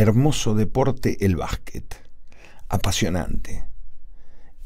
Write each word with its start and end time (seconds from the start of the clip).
hermoso 0.00 0.54
deporte 0.54 1.24
el 1.26 1.36
básquet, 1.36 1.94
apasionante. 2.68 3.66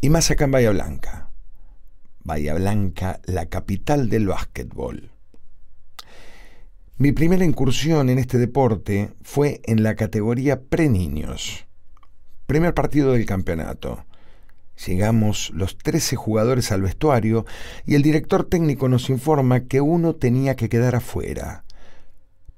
Y 0.00 0.08
más 0.08 0.30
acá 0.30 0.44
en 0.44 0.52
Bahía 0.52 0.70
Blanca. 0.70 1.30
Bahía 2.22 2.54
Blanca, 2.54 3.20
la 3.24 3.46
capital 3.46 4.08
del 4.08 4.28
básquetbol. 4.28 5.10
Mi 6.98 7.10
primera 7.10 7.44
incursión 7.44 8.10
en 8.10 8.20
este 8.20 8.38
deporte 8.38 9.12
fue 9.22 9.60
en 9.64 9.82
la 9.82 9.96
categoría 9.96 10.62
pre-niños. 10.62 11.66
Primer 12.46 12.72
partido 12.72 13.12
del 13.12 13.26
campeonato. 13.26 14.04
Llegamos 14.86 15.50
los 15.50 15.76
13 15.78 16.14
jugadores 16.14 16.70
al 16.70 16.82
vestuario 16.82 17.44
y 17.84 17.96
el 17.96 18.02
director 18.02 18.48
técnico 18.48 18.88
nos 18.88 19.10
informa 19.10 19.64
que 19.64 19.80
uno 19.80 20.14
tenía 20.14 20.54
que 20.54 20.68
quedar 20.68 20.94
afuera, 20.94 21.64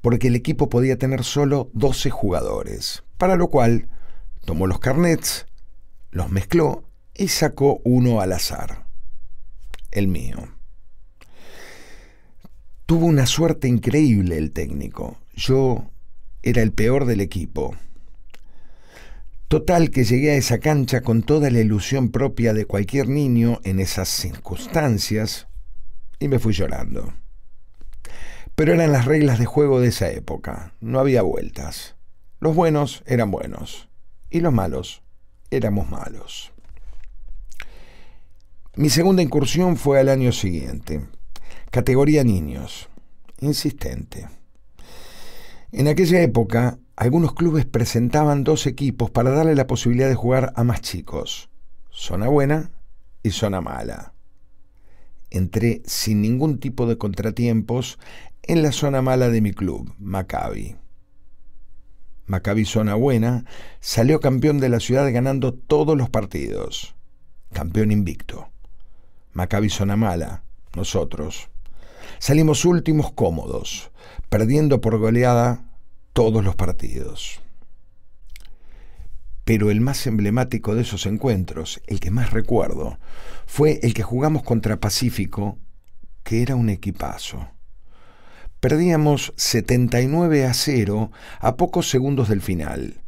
porque 0.07 0.29
el 0.29 0.37
equipo 0.37 0.69
podía 0.69 0.97
tener 0.99 1.25
solo 1.25 1.69
12 1.73 2.11
jugadores, 2.11 3.03
para 3.19 3.35
lo 3.35 3.49
cual 3.49 3.89
tomó 4.45 4.69
los 4.69 4.79
carnets, 4.79 5.47
los 6.13 6.31
mezcló 6.31 6.85
y 7.13 7.27
sacó 7.27 7.81
uno 7.83 8.21
al 8.21 8.33
azar, 8.33 8.87
el 9.91 10.07
mío. 10.07 10.37
Tuvo 12.87 13.07
una 13.07 13.27
suerte 13.27 13.67
increíble 13.67 14.39
el 14.39 14.53
técnico. 14.53 15.19
Yo 15.35 15.91
era 16.41 16.63
el 16.63 16.71
peor 16.71 17.05
del 17.07 17.21
equipo. 17.21 17.75
Total 19.49 19.91
que 19.91 20.05
llegué 20.05 20.31
a 20.31 20.37
esa 20.37 20.61
cancha 20.61 21.01
con 21.01 21.25
toda 21.25 21.51
la 21.51 21.59
ilusión 21.59 22.13
propia 22.13 22.55
de 22.55 22.65
cualquier 22.65 23.09
niño 23.09 23.59
en 23.65 23.81
esas 23.81 24.09
circunstancias 24.09 25.49
y 26.21 26.29
me 26.29 26.39
fui 26.39 26.53
llorando. 26.53 27.13
Pero 28.57 28.73
eran 28.73 28.91
las 28.91 29.05
reglas 29.05 29.39
de 29.39 29.45
juego 29.45 29.81
de 29.81 29.89
esa 29.89 30.11
época, 30.11 30.73
no 30.81 30.99
había 30.99 31.21
vueltas. 31.23 31.95
Los 32.41 32.57
buenos 32.57 33.03
eran 33.07 33.31
buenos 33.31 33.89
y 34.31 34.41
los 34.41 34.53
malos 34.53 35.03
éramos 35.51 35.91
malos. 35.91 36.53
Mi 38.75 38.89
segunda 38.91 39.23
incursión 39.23 39.77
fue 39.77 40.01
al 40.01 40.09
año 40.09 40.33
siguiente, 40.33 41.07
categoría 41.71 42.25
niños, 42.25 42.89
insistente. 43.41 44.29
En 45.71 45.89
aquella 45.89 46.23
época 46.23 46.79
algunos 46.97 47.35
clubes 47.35 47.67
presentaban 47.67 48.43
dos 48.43 48.67
equipos 48.67 49.11
para 49.11 49.31
darle 49.31 49.55
la 49.55 49.67
posibilidad 49.67 50.09
de 50.09 50.15
jugar 50.15 50.55
a 50.57 50.65
más 50.65 50.81
chicos, 50.81 51.51
zona 51.91 52.29
buena 52.29 52.71
y 53.23 53.31
zona 53.31 53.61
mala. 53.61 54.15
Entré 55.29 55.83
sin 55.85 56.23
ningún 56.23 56.59
tipo 56.59 56.87
de 56.87 56.97
contratiempos 56.97 57.99
en 58.49 58.63
la 58.63 58.73
zona 58.73 59.03
mala 59.03 59.29
de 59.29 59.41
mi 59.41 59.53
club, 59.53 59.93
Maccabi. 59.99 60.77
Maccabi 62.27 62.65
Zona 62.65 62.95
Buena 62.95 63.45
salió 63.81 64.21
campeón 64.21 64.59
de 64.59 64.69
la 64.69 64.81
ciudad 64.81 65.13
ganando 65.13 65.55
todos 65.55 65.97
los 65.97 66.11
partidos. 66.11 66.95
Campeón 67.53 67.93
invicto. 67.93 68.49
Maccabi 69.33 69.71
Zona 69.71 69.97
Mala, 69.97 70.43
nosotros. 70.75 71.49
Salimos 72.19 72.65
últimos 72.65 73.13
cómodos, 73.13 73.91
perdiendo 74.29 74.81
por 74.81 74.99
goleada 74.99 75.65
todos 76.13 76.45
los 76.45 76.57
partidos. 76.57 77.41
Pero 79.45 79.71
el 79.71 79.81
más 79.81 80.07
emblemático 80.07 80.75
de 80.75 80.83
esos 80.83 81.07
encuentros, 81.07 81.81
el 81.87 82.01
que 82.01 82.11
más 82.11 82.33
recuerdo, 82.33 82.99
fue 83.47 83.79
el 83.83 83.95
que 83.95 84.03
jugamos 84.03 84.43
contra 84.43 84.81
Pacífico, 84.81 85.59
que 86.25 86.43
era 86.43 86.57
un 86.57 86.71
equipazo. 86.71 87.49
Perdíamos 88.61 89.35
79 89.37 90.47
a 90.47 90.55
0 90.55 91.11
a 91.41 91.57
pocos 91.57 91.91
segundos 91.91 92.29
del 92.29 92.41
final. 92.41 93.01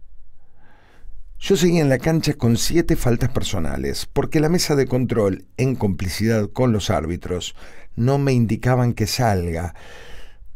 Yo 1.40 1.56
seguía 1.56 1.80
en 1.80 1.88
la 1.88 1.98
cancha 1.98 2.34
con 2.34 2.56
siete 2.56 2.96
faltas 2.96 3.30
personales, 3.30 4.06
porque 4.12 4.40
la 4.40 4.48
mesa 4.48 4.74
de 4.74 4.86
control, 4.86 5.46
en 5.56 5.76
complicidad 5.76 6.50
con 6.50 6.72
los 6.72 6.90
árbitros, 6.90 7.54
no 7.96 8.18
me 8.18 8.32
indicaban 8.32 8.92
que 8.92 9.06
salga, 9.06 9.74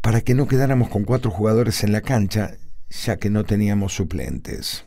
para 0.00 0.20
que 0.20 0.34
no 0.34 0.48
quedáramos 0.48 0.88
con 0.88 1.04
cuatro 1.04 1.30
jugadores 1.30 1.84
en 1.84 1.92
la 1.92 2.00
cancha, 2.00 2.56
ya 2.90 3.16
que 3.16 3.30
no 3.30 3.44
teníamos 3.44 3.94
suplentes. 3.94 4.84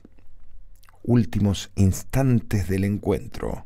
Últimos 1.01 1.71
instantes 1.75 2.67
del 2.67 2.83
encuentro. 2.83 3.65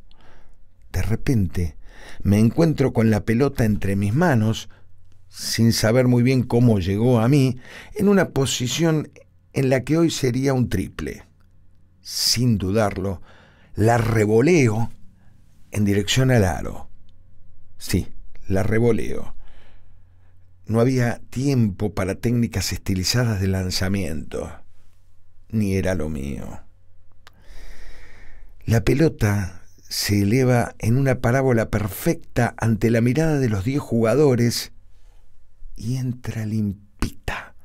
De 0.92 1.02
repente 1.02 1.78
me 2.22 2.40
encuentro 2.40 2.94
con 2.94 3.10
la 3.10 3.26
pelota 3.26 3.66
entre 3.66 3.96
mis 3.96 4.14
manos, 4.14 4.70
sin 5.30 5.74
saber 5.74 6.08
muy 6.08 6.24
bien 6.24 6.44
cómo 6.44 6.80
llegó 6.80 7.20
a 7.20 7.28
mí, 7.28 7.58
en 7.96 8.10
una 8.10 8.30
posición 8.30 9.12
en 9.54 9.70
la 9.70 9.84
que 9.84 9.98
hoy 9.98 10.10
sería 10.10 10.54
un 10.54 10.70
triple. 10.70 11.24
Sin 12.02 12.58
dudarlo, 12.58 13.22
la 13.76 13.98
revoleo 13.98 14.92
en 15.72 15.86
dirección 15.86 16.32
al 16.32 16.44
aro. 16.44 16.90
Sí, 17.78 18.08
la 18.48 18.64
revoleo 18.64 19.36
no 20.70 20.80
había 20.80 21.20
tiempo 21.32 21.96
para 21.96 22.16
técnicas 22.16 22.72
estilizadas 22.72 23.42
de 23.42 23.48
lanzamiento, 23.48 24.52
ni 25.50 25.76
era 25.76 25.96
lo 25.96 26.10
mío. 26.10 26.62
La 28.66 28.82
pelota 28.82 29.64
se 29.80 30.22
eleva 30.22 30.76
en 30.78 30.98
una 30.98 31.22
parábola 31.22 31.72
perfecta 31.72 32.54
ante 32.58 32.92
la 32.92 33.02
mirada 33.02 33.40
de 33.40 33.50
los 33.50 33.64
diez 33.64 33.80
jugadores 33.80 34.72
y 35.80 35.98
entra 35.98 36.46
limpita. 36.46 37.56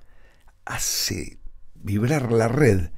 Hace 0.65 1.39
vibrar 1.75 2.33
la 2.33 2.49
red 2.49 2.91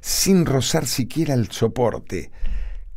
sin 0.00 0.46
rozar 0.46 0.86
siquiera 0.86 1.34
el 1.34 1.52
soporte, 1.52 2.32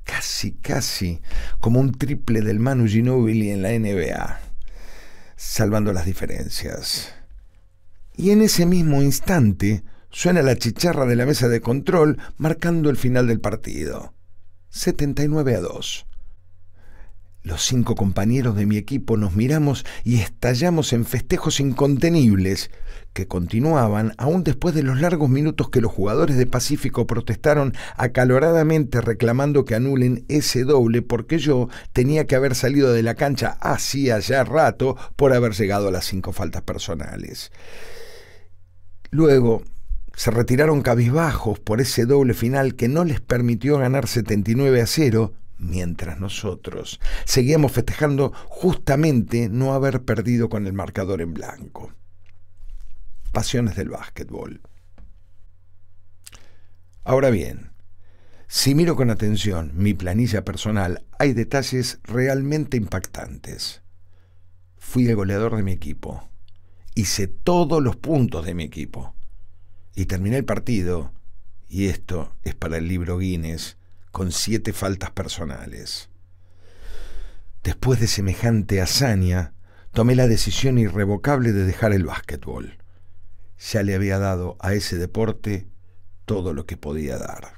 casi, 0.04 0.54
casi 0.54 1.22
como 1.60 1.80
un 1.80 1.92
triple 1.92 2.42
del 2.42 2.60
Manu 2.60 2.88
Ginobili 2.88 3.52
en 3.52 3.62
la 3.62 3.70
NBA 3.78 4.46
salvando 5.36 5.94
las 5.94 6.06
diferencias. 6.06 7.14
Y 8.16 8.32
en 8.32 8.42
ese 8.42 8.66
mismo 8.66 9.02
instante 9.02 9.84
suena 10.10 10.42
la 10.42 10.56
chicharra 10.56 11.06
de 11.06 11.16
la 11.16 11.26
mesa 11.26 11.48
de 11.48 11.62
control 11.62 12.18
marcando 12.38 12.90
el 12.90 12.98
final 12.98 13.28
del 13.28 13.42
partido. 13.42 14.14
79 14.70 15.56
a 15.56 15.60
2. 15.62 16.08
Los 17.46 17.62
cinco 17.62 17.94
compañeros 17.94 18.56
de 18.56 18.66
mi 18.66 18.76
equipo 18.76 19.18
nos 19.18 19.36
miramos 19.36 19.86
y 20.04 20.16
estallamos 20.16 20.94
en 20.94 21.06
festejos 21.06 21.60
incontenibles 21.60 22.72
que 23.14 23.28
continuaban 23.28 24.14
aún 24.18 24.44
después 24.44 24.74
de 24.74 24.82
los 24.82 25.00
largos 25.00 25.30
minutos 25.30 25.70
que 25.70 25.80
los 25.80 25.92
jugadores 25.92 26.38
de 26.38 26.48
Pacífico 26.48 27.06
protestaron 27.06 27.76
acaloradamente 27.98 29.00
reclamando 29.00 29.64
que 29.64 29.76
anulen 29.76 30.26
ese 30.28 30.64
doble 30.64 31.04
porque 31.04 31.38
yo 31.38 31.70
tenía 31.94 32.26
que 32.26 32.36
haber 32.36 32.56
salido 32.56 32.92
de 32.94 33.04
la 33.04 33.14
cancha 33.14 33.60
hacía 33.62 34.18
ya 34.18 34.44
rato 34.44 34.98
por 35.16 35.32
haber 35.32 35.54
llegado 35.54 35.90
a 35.90 35.92
las 35.92 36.06
cinco 36.06 36.34
faltas 36.34 36.64
personales. 36.64 37.52
Luego 39.12 39.62
se 40.16 40.32
retiraron 40.32 40.82
cabizbajos 40.82 41.60
por 41.60 41.80
ese 41.80 42.08
doble 42.08 42.34
final 42.34 42.74
que 42.74 42.88
no 42.88 43.06
les 43.06 43.22
permitió 43.22 43.78
ganar 43.78 44.08
79 44.08 44.82
a 44.82 44.88
0 44.88 45.34
mientras 45.58 46.20
nosotros 46.20 47.00
seguíamos 47.26 47.72
festejando 47.72 48.34
justamente 48.48 49.50
no 49.50 49.74
haber 49.74 50.04
perdido 50.04 50.50
con 50.50 50.68
el 50.68 50.74
marcador 50.74 51.22
en 51.22 51.34
blanco. 51.34 51.94
Pasiones 53.32 53.76
del 53.76 53.90
básquetbol. 53.90 54.62
Ahora 57.04 57.30
bien, 57.30 57.72
si 58.48 58.76
miro 58.76 58.96
con 58.96 59.10
atención 59.10 59.72
mi 59.76 59.94
planilla 59.94 60.46
personal, 60.46 61.04
hay 61.20 61.34
detalles 61.34 62.00
realmente 62.04 62.78
impactantes. 62.78 63.82
Fui 64.78 65.08
el 65.08 65.16
goleador 65.16 65.56
de 65.56 65.64
mi 65.64 65.72
equipo. 65.72 66.30
Hice 66.94 67.28
todos 67.28 67.84
los 67.84 67.96
puntos 67.96 68.46
de 68.46 68.54
mi 68.54 68.64
equipo. 68.64 69.14
Y 69.96 70.06
terminé 70.06 70.38
el 70.38 70.46
partido, 70.46 71.12
y 71.68 71.88
esto 71.88 72.36
es 72.44 72.56
para 72.56 72.78
el 72.78 72.88
libro 72.88 73.18
Guinness, 73.18 73.78
con 74.16 74.32
siete 74.32 74.72
faltas 74.72 75.12
personales. 75.12 76.08
Después 77.66 78.00
de 78.00 78.08
semejante 78.08 78.80
hazaña, 78.80 79.52
tomé 79.92 80.16
la 80.16 80.30
decisión 80.30 80.78
irrevocable 80.78 81.52
de 81.52 81.66
dejar 81.66 81.92
el 81.92 82.06
básquetbol. 82.06 82.78
Ya 83.60 83.84
le 83.84 83.94
había 83.94 84.18
dado 84.18 84.56
a 84.62 84.74
ese 84.74 84.98
deporte 84.98 85.68
todo 86.24 86.54
lo 86.54 86.66
que 86.66 86.78
podía 86.78 87.18
dar. 87.18 87.56